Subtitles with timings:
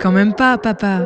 [0.00, 1.00] Quand même pas, papa.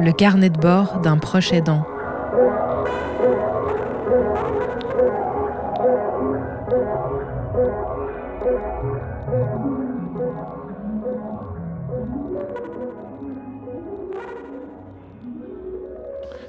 [0.00, 1.84] Le carnet de bord d'un proche aidant.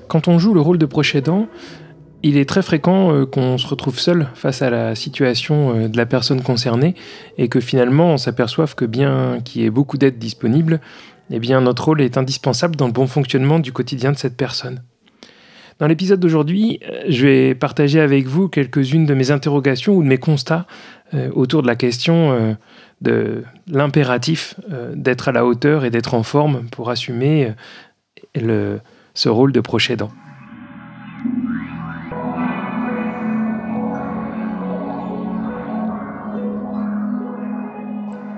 [0.07, 1.47] Quand on joue le rôle de proche aidant,
[2.25, 5.95] il est très fréquent euh, qu'on se retrouve seul face à la situation euh, de
[5.95, 6.95] la personne concernée
[7.37, 10.81] et que finalement on s'aperçoive que bien qu'il y ait beaucoup d'aide disponible,
[11.29, 14.81] eh bien notre rôle est indispensable dans le bon fonctionnement du quotidien de cette personne.
[15.77, 20.07] Dans l'épisode d'aujourd'hui, euh, je vais partager avec vous quelques-unes de mes interrogations ou de
[20.07, 20.65] mes constats
[21.33, 22.57] autour de la question
[22.99, 24.55] de l'impératif
[24.95, 27.53] d'être à la hauteur et d'être en forme pour assumer
[28.33, 29.91] ce rôle de proche.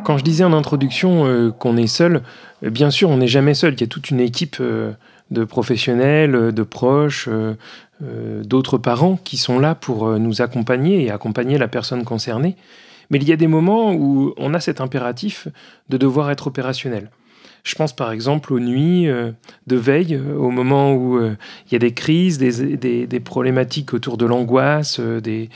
[0.08, 2.22] Quand je disais en introduction euh, qu'on est seul,
[2.64, 3.74] euh, bien sûr, on n'est jamais seul.
[3.74, 4.94] Il y a toute une équipe euh,
[5.32, 7.28] de professionnels, de proches,
[8.00, 12.56] d'autres parents qui sont là pour nous accompagner et accompagner la personne concernée.
[13.10, 15.50] Mais il y a des moments où on a cet impératif
[15.90, 17.10] de devoir être opérationnel.
[17.68, 21.94] Je pense par exemple aux nuits de veille, au moment où il y a des
[21.94, 25.50] crises, des, problématiques autour de l'angoisse, des,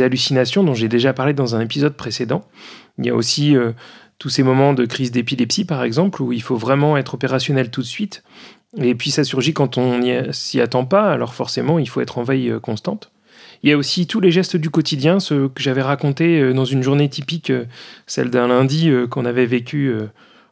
[0.00, 2.44] hallucinations dont j'ai déjà parlé dans un épisode précédent.
[2.98, 3.72] Il y a aussi euh,
[4.18, 7.82] tous ces moments de crise d'épilepsie, par exemple, où il faut vraiment être opérationnel tout
[7.82, 8.24] de suite.
[8.76, 10.00] Et puis ça surgit quand on
[10.32, 13.10] s'y attend pas, alors forcément, il faut être en veille euh, constante.
[13.62, 16.64] Il y a aussi tous les gestes du quotidien, ceux que j'avais racontés euh, dans
[16.64, 17.52] une journée typique,
[18.06, 19.92] celle d'un lundi qu'on avait vécu,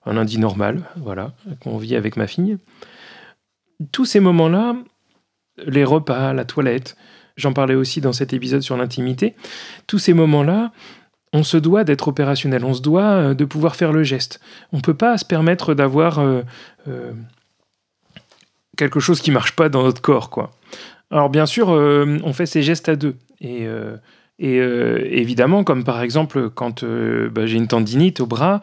[0.06, 2.58] un lundi normal, voilà, qu'on vit avec ma fille.
[3.92, 4.76] Tous ces moments-là,
[5.66, 6.96] les repas, la toilette,
[7.36, 9.34] j'en parlais aussi dans cet épisode sur l'intimité,
[9.86, 10.72] tous ces moments-là,
[11.32, 14.40] on se doit d'être opérationnel, on se doit euh, de pouvoir faire le geste.
[14.72, 16.42] On ne peut pas se permettre d'avoir euh,
[16.88, 17.12] euh,
[18.76, 20.52] quelque chose qui marche pas dans notre corps, quoi.
[21.10, 23.14] Alors bien sûr, on fait ces gestes à deux.
[23.40, 23.68] Et,
[24.40, 28.60] évidemment, comme par exemple quand bah, j'ai une tendinite au bras,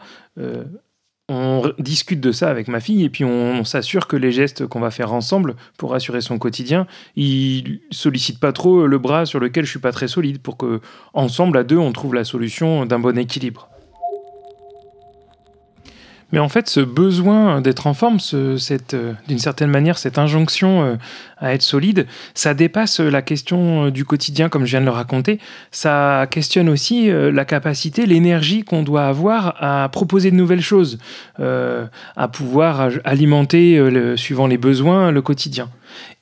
[1.28, 4.80] on discute de ça avec ma fille et puis on, s'assure que les gestes qu'on
[4.80, 6.86] va faire ensemble pour assurer son quotidien,
[7.16, 10.80] ils sollicitent pas trop le bras sur lequel je suis pas très solide pour que
[11.14, 13.70] ensemble à deux on trouve la solution d'un bon équilibre.
[16.34, 20.82] Mais en fait, ce besoin d'être en forme, cette, euh, d'une certaine manière, cette injonction
[20.82, 20.96] euh,
[21.38, 24.90] à être solide, ça dépasse la question euh, du quotidien, comme je viens de le
[24.90, 25.38] raconter.
[25.70, 30.98] Ça questionne aussi la capacité, l'énergie qu'on doit avoir à proposer de nouvelles choses,
[31.38, 33.80] à pouvoir alimenter,
[34.16, 35.68] suivant les besoins, le quotidien.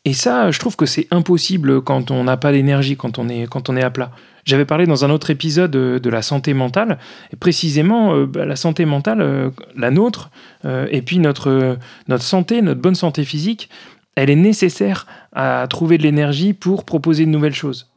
[0.04, 3.46] Et ça, je trouve que c'est impossible quand on n'a pas d'énergie, quand, on est,
[3.48, 4.10] quand on est à plat.
[4.44, 6.98] J'avais parlé dans un autre épisode de, la santé mentale,
[7.32, 10.30] et précisément euh, bah, la santé mentale, euh, la nôtre,
[10.64, 11.78] euh, et puis notre,
[12.08, 13.70] notre santé, notre bonne santé physique,
[14.16, 17.88] elle est nécessaire à trouver de l'énergie pour proposer de nouvelles choses.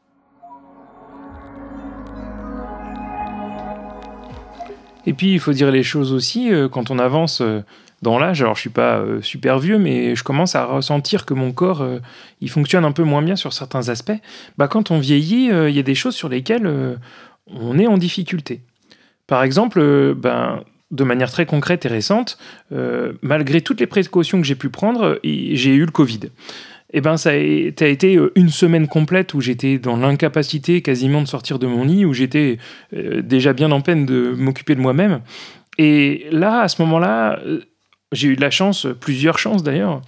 [5.08, 7.44] Et puis, il faut dire les choses aussi, quand on avance
[8.06, 11.34] dans l'âge, alors je suis pas euh, super vieux, mais je commence à ressentir que
[11.34, 11.98] mon corps, euh,
[12.40, 14.20] il fonctionne un peu moins bien sur certains aspects.
[14.60, 16.72] Bah, quand on vieillit, euh, il y a des choses sur lesquelles
[17.48, 18.62] on est en difficulté.
[19.26, 22.38] Par exemple, ben, de manière très concrète et récente,
[23.22, 26.30] malgré toutes les précautions que j'ai pu prendre, j'ai eu le Covid.
[26.94, 31.58] Eh ben, ça a été une semaine complète où j'étais dans l'incapacité quasiment de sortir
[31.58, 32.60] de mon lit, où j'étais
[32.92, 35.22] déjà bien en peine de m'occuper de moi-même.
[35.78, 37.40] Et là, à ce moment-là,
[38.12, 40.02] j'ai eu de la chance, plusieurs chances d'ailleurs.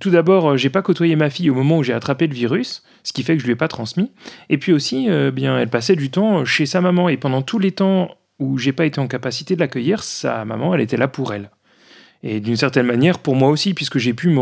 [0.00, 2.82] Tout d'abord, euh, j'ai pas côtoyé ma fille au moment où j'ai attrapé le virus,
[3.02, 4.10] ce qui fait que je lui ai pas transmis.
[4.50, 7.58] Et puis aussi, euh, bien, elle passait du temps chez sa maman et pendant tous
[7.58, 11.08] les temps où j'ai pas été en capacité de l'accueillir, sa maman, elle était là
[11.08, 11.50] pour elle.
[12.26, 14.40] Et d'une certaine manière, pour moi aussi, puisque j'ai pu me,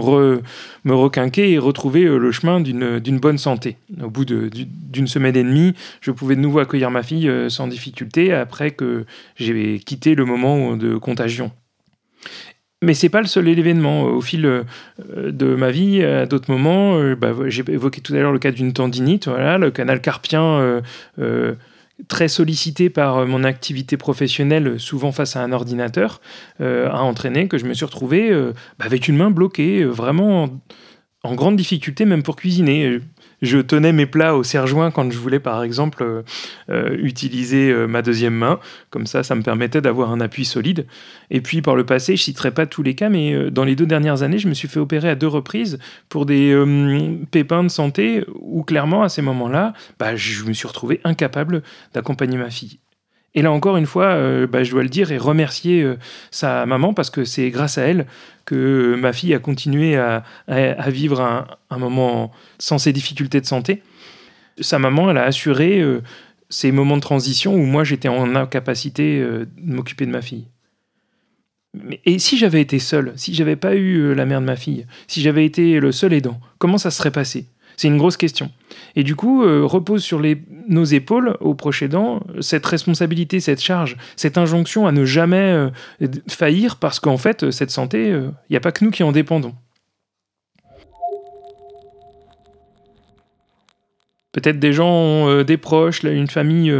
[0.94, 3.76] requinquer et retrouver euh, le chemin d'une bonne santé.
[4.00, 8.32] Au bout d'une semaine et demie, je pouvais de nouveau accueillir ma fille sans difficulté
[8.32, 9.04] après que
[9.36, 11.50] j'ai quitté le moment de contagion.
[12.82, 14.02] Mais c'est pas le seul événement.
[14.02, 14.64] Au fil euh,
[15.08, 18.50] de ma vie, à d'autres moments, euh, bah, j'ai évoqué tout à l'heure le cas
[18.50, 20.82] d'une tendinite, le canal carpien
[21.18, 21.54] euh,
[22.08, 26.20] très sollicité par mon activité professionnelle, souvent face à un ordinateur,
[26.60, 28.32] a entraîné que je me suis retrouvé
[28.78, 30.48] bah, avec une main bloquée, vraiment
[31.22, 32.98] en, grande difficulté, même pour cuisiner.
[33.42, 36.22] Je tenais mes plats au serre-joint quand je voulais, par exemple,
[36.68, 38.58] utiliser ma deuxième main.
[38.90, 40.86] Comme ça, ça me permettait d'avoir un appui solide.
[41.30, 43.86] Et puis, par le passé, je citerai pas tous les cas, mais dans les deux
[43.86, 45.78] dernières années, je me suis fait opérer à deux reprises
[46.08, 46.56] pour des
[47.30, 51.62] pépins de santé où, clairement, à ces moments-là, bah, je me suis retrouvé incapable
[51.92, 52.78] d'accompagner ma fille.
[53.34, 55.98] Et là encore une fois, euh, bah, je dois le dire et remercier euh,
[56.30, 58.06] sa maman parce que c'est grâce à elle
[58.44, 60.24] que ma fille a continué à,
[60.88, 63.82] vivre un, moment sans ces difficultés de santé.
[64.60, 66.02] Sa maman, elle a assuré euh,
[66.50, 70.48] ces moments de transition où moi j'étais en incapacité de m'occuper de ma fille.
[72.04, 75.22] et si j'avais été seul, si j'avais pas eu la mère de ma fille, si
[75.22, 77.46] j'avais été le seul aidant, comment ça serait passé?
[77.76, 78.50] C'est une grosse question.
[78.96, 80.20] Et du coup, euh, repose sur
[80.68, 85.70] nos épaules, au proche aidant, cette responsabilité, cette charge, cette injonction à ne jamais euh,
[86.28, 89.12] faillir, parce qu'en fait, cette santé, il euh, n'y a pas que nous qui en
[89.12, 89.54] dépendons.
[94.32, 96.74] Peut-être des gens ont des proches, une famille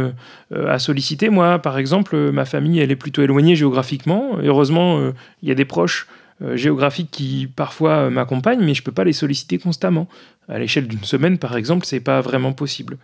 [0.51, 1.29] à solliciter.
[1.29, 4.39] Moi, par exemple, ma famille, elle est plutôt éloignée géographiquement.
[4.41, 5.11] heureusement,
[5.43, 6.07] il y a des proches
[6.41, 10.07] euh, géographiques qui parfois euh, m'accompagnent, mais je ne peux pas les solliciter constamment.
[10.49, 12.97] À l'échelle d'une semaine, par exemple, c'est pas vraiment possible.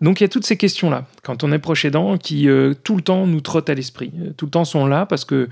[0.00, 2.96] Donc il y a toutes ces questions-là, quand on est proche aidant, qui euh, tout
[2.96, 5.48] le temps nous trottent à l'esprit, tout le temps sont là parce que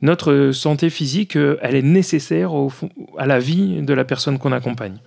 [0.00, 2.52] notre santé physique, elle est nécessaire
[3.18, 4.98] à la vie de la personne qu'on accompagne.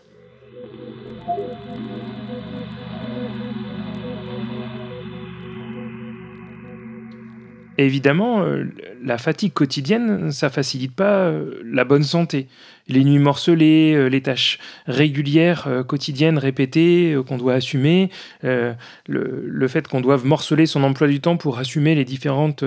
[7.86, 8.66] Évidemment, euh,
[9.04, 12.48] la fatigue quotidienne, ça facilite pas euh, la bonne santé.
[12.88, 18.10] Les nuits morcelées, euh, les tâches régulières, quotidiennes, répétées, qu'on doit assumer,
[18.42, 22.64] le, fait qu'on doive morceler son emploi du temps pour assumer les différentes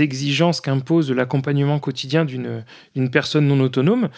[0.00, 4.08] exigences qu'impose l'accompagnement quotidien d'une personne non autonome,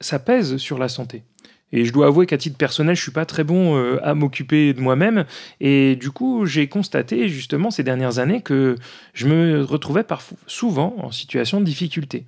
[0.00, 1.22] ça pèse sur la santé.
[1.72, 4.72] Et je dois avouer qu'à titre personnel, je suis pas très bon euh, à m'occuper
[4.72, 5.24] de moi-même.
[5.60, 8.76] Et du coup, j'ai constaté justement ces dernières années que
[9.14, 12.24] je me retrouvais parfois, souvent en situation de difficulté.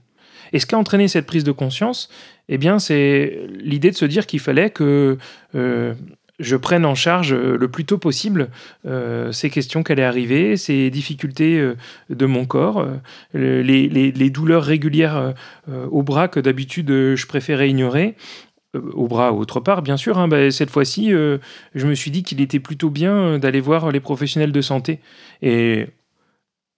[0.52, 2.08] Et ce qui a entraîné cette prise de conscience,
[2.49, 5.19] eh bien, c'est l'idée de se dire qu'il fallait que
[5.55, 5.94] euh,
[6.40, 8.49] je prenne en charge le plus tôt possible
[8.87, 11.75] euh, ces questions qui allaient arriver, ces difficultés
[12.08, 12.87] de mon corps,
[13.35, 15.35] les, les, douleurs régulières
[15.69, 20.19] au bras que d'habitude je préférais ignorer, euh, au bras ou autre part, bien sûr.
[20.19, 21.38] Hein, bah, cette fois-ci, euh,
[21.75, 25.00] je me suis dit qu'il était plutôt bien euh, d'aller voir les professionnels de santé.
[25.43, 25.87] Et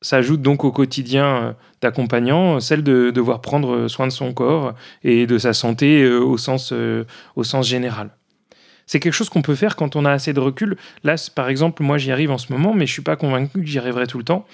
[0.02, 5.26] ça ajoute donc au quotidien d'accompagnant celle de devoir prendre soin de son corps et
[5.26, 6.72] de sa santé au, sens,
[7.36, 8.10] au sens général.
[8.86, 10.76] C'est quelque chose qu'on peut faire quand on a assez de recul.
[11.04, 13.60] Là, par exemple, moi j'y arrive en ce moment, mais je ne suis pas convaincu
[13.60, 14.46] que j'y arriverai tout le temps.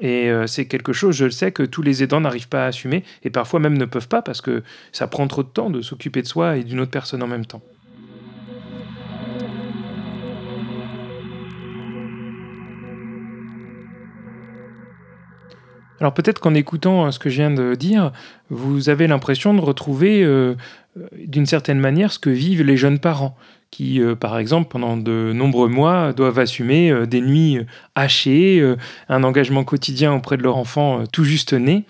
[0.00, 2.68] Et euh, c'est quelque chose, je le sais, que tous les aidants n'arrivent pas à
[2.68, 4.62] assumer, et parfois même ne peuvent pas, parce que
[4.92, 7.46] ça prend trop de temps de s'occuper de soi et d'une autre personne en même
[7.46, 7.62] temps.
[16.00, 18.12] Alors peut-être qu'en écoutant euh, ce que je viens de dire,
[18.48, 20.54] vous avez l'impression de retrouver euh,
[21.12, 23.36] d'une certaine manière ce que vivent les jeunes parents
[23.70, 27.64] qui, euh, par exemple, pendant de nombreux mois, doivent assumer euh, des nuits euh,
[27.94, 28.76] hachées,
[29.08, 31.84] un engagement quotidien auprès de leur enfant tout juste né.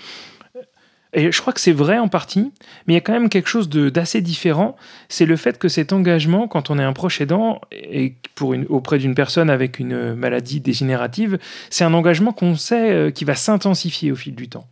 [1.13, 2.53] Et je crois que c'est vrai en partie,
[2.87, 4.77] mais il y a quand même quelque chose d'assez différent.
[5.09, 8.99] C'est le fait que cet engagement, quand on est un proche aidant et pour auprès
[8.99, 11.39] d'une personne avec une maladie dégénérative,
[11.69, 14.67] c'est un engagement qu'on sait qui va s'intensifier au fil du temps.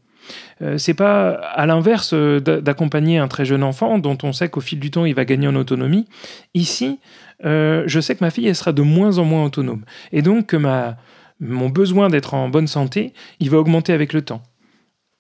[0.63, 4.61] Euh, c'est pas à l'inverse euh, d'accompagner un très jeune enfant dont on sait qu'au
[4.61, 6.07] fil du temps il va gagner en autonomie.
[6.55, 6.99] Ici,
[7.45, 10.47] euh, je sais que ma fille elle sera de moins en moins autonome et donc
[10.47, 10.97] que ma,
[11.41, 14.43] mon besoin d'être en bonne santé, il va augmenter avec le temps.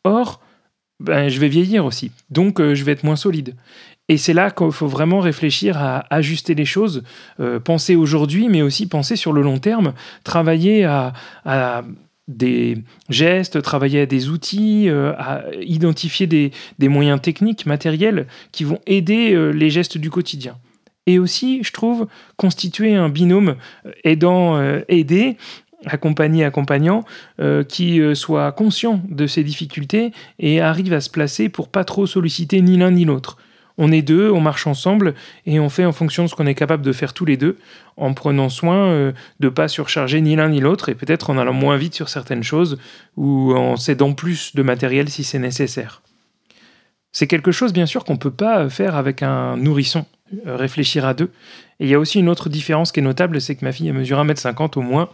[0.04, 0.40] Or,
[1.00, 3.54] ben, je vais vieillir aussi, donc je vais être moins solide.
[4.10, 7.04] Et c'est là qu'il faut vraiment réfléchir à ajuster les choses,
[7.62, 9.92] penser aujourd'hui, mais aussi penser sur le long terme,
[10.24, 11.12] travailler à
[12.28, 12.76] des
[13.08, 16.52] gestes, travailler à des outils, euh, à identifier des,
[16.88, 20.56] moyens techniques, matériels qui vont aider euh, les gestes du quotidien.
[21.06, 22.06] Et aussi, je trouve,
[22.36, 23.56] constituer un binôme
[23.86, 25.38] euh, aidant-aidé,
[25.86, 27.04] accompagné-accompagnant,
[27.68, 32.60] qui soit conscient de ces difficultés et arrive à se placer pour pas trop solliciter
[32.62, 33.38] ni l'un ni l'autre
[33.78, 35.14] on est deux, on marche ensemble
[35.46, 37.56] et on fait en fonction de ce qu'on est capable de faire tous les deux,
[37.96, 41.52] en prenant soin euh, de pas surcharger ni l'un ni l'autre et peut-être en allant
[41.52, 42.78] moins vite sur certaines choses
[43.16, 46.02] ou en cédant plus de matériel si c'est nécessaire.
[47.12, 50.04] C'est quelque chose bien sûr qu'on ne peut pas faire avec un nourrisson.
[50.46, 51.30] Euh, réfléchir à deux.
[51.80, 53.90] Et il y a aussi une autre différence qui est notable, c'est que ma fille,
[53.92, 55.08] mesure 1m50 au moins,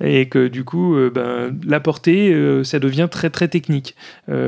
[0.00, 3.96] et que du coup, euh, ben, la portée, euh, ça devient très très technique.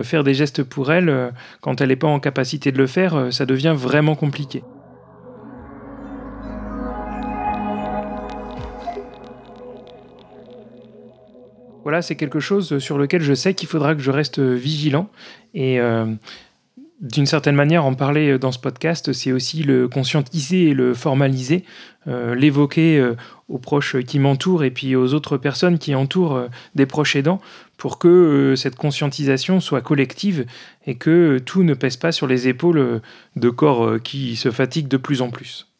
[0.02, 3.46] Faire des gestes pour elle, quand elle n'est pas en capacité de le faire, ça
[3.46, 4.62] devient vraiment compliqué.
[11.82, 15.08] Voilà, c'est quelque chose sur lequel je sais qu'il faudra que je reste vigilant
[15.52, 15.80] et
[17.02, 21.64] d'une certaine manière, en parler dans ce podcast, c'est aussi le conscientiser et le formaliser,
[22.06, 23.16] euh, l'évoquer euh,
[23.48, 27.40] aux proches qui m'entourent et puis aux autres personnes qui entourent euh, des proches aidants
[27.76, 30.46] pour que cette conscientisation soit collective
[30.86, 33.00] et que tout ne pèse pas sur les épaules
[33.34, 35.71] de corps qui se fatiguent de plus en plus.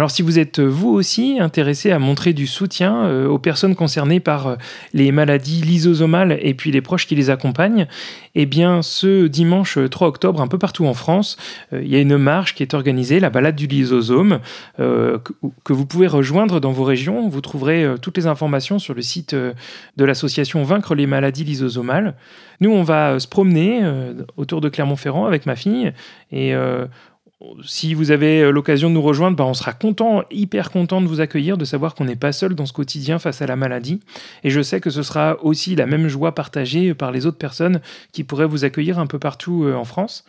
[0.00, 3.74] Alors si vous êtes euh, vous aussi intéressé à montrer du soutien euh, aux personnes
[3.74, 4.56] concernées par euh,
[4.94, 7.86] les maladies lysosomales et puis les proches qui les accompagnent,
[8.34, 11.36] eh bien ce dimanche 3 octobre, un peu partout en France,
[11.72, 14.38] il y a une marche qui est organisée, la balade du lysosome,
[14.78, 17.28] que, vous pouvez rejoindre dans vos régions.
[17.28, 22.14] Vous trouverez toutes les informations sur le site de l'association Vaincre les maladies lysosomales.
[22.60, 23.82] Nous, on va se promener
[24.36, 25.92] autour de Clermont-Ferrand avec ma fille
[26.30, 26.54] et
[27.64, 31.06] si vous avez euh, l'occasion de nous rejoindre, bah, on sera content, hyper content de
[31.06, 34.00] vous accueillir, de savoir qu'on n'est pas seul dans ce quotidien face à la maladie.
[34.44, 37.80] Et je sais que ce sera aussi la même joie partagée par les autres personnes
[38.12, 40.24] qui pourraient vous accueillir un peu partout euh, en France.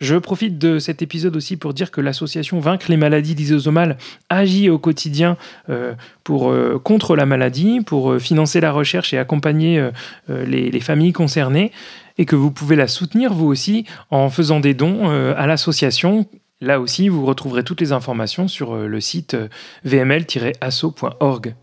[0.00, 3.98] Je profite de cet épisode aussi pour dire que l'association Vaincre les maladies lysosomales
[4.30, 5.36] agit au quotidien
[5.68, 6.52] euh, pour,
[6.82, 9.90] contre la maladie, pour financer la recherche et accompagner
[10.28, 11.70] les, les, familles concernées,
[12.18, 16.26] et que vous pouvez la soutenir vous aussi en faisant des dons à l'association
[16.62, 19.48] Là aussi, vous retrouverez toutes les informations sur euh, le site euh,
[19.84, 21.56] vml-asso.org.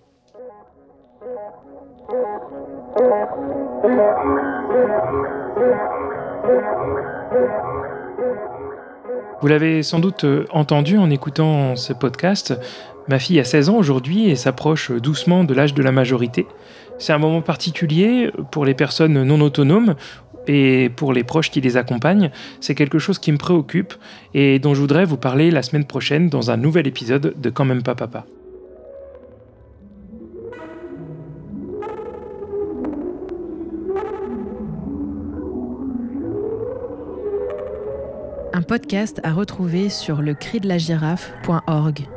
[9.42, 12.60] Vous l'avez sans doute euh, entendu en écoutant ce podcast,
[13.08, 16.46] ma fille a 16 ans aujourd'hui et s'approche doucement de l'âge de la majorité.
[16.98, 19.96] C'est un moment particulier pour les personnes non autonomes
[20.50, 23.94] et pour les proches qui les accompagnent, c'est quelque chose qui me préoccupe
[24.34, 27.66] et dont je voudrais vous parler la semaine prochaine dans un nouvel épisode de Quand
[27.66, 28.26] même pas papa.
[38.52, 42.08] Un podcast à retrouver sur le cri de la girafe.org.